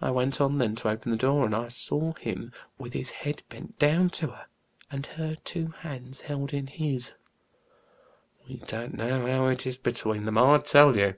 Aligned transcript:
I 0.00 0.12
went 0.12 0.40
on 0.40 0.58
then 0.58 0.76
to 0.76 0.88
open 0.90 1.10
the 1.10 1.16
door, 1.18 1.44
and 1.44 1.52
I 1.52 1.66
saw 1.66 2.12
him 2.12 2.52
with 2.78 2.92
his 2.92 3.10
head 3.10 3.42
bent 3.48 3.80
down 3.80 4.10
to 4.10 4.28
her, 4.28 4.46
and 4.92 5.04
her 5.18 5.34
two 5.42 5.72
hands 5.80 6.20
held 6.20 6.52
in 6.54 6.68
his. 6.68 7.14
We 8.48 8.58
don't 8.58 8.94
know 8.94 9.26
how 9.26 9.48
it 9.48 9.66
is 9.66 9.76
between 9.76 10.24
them, 10.24 10.38
I 10.38 10.58
tell 10.58 10.96
you." 10.96 11.16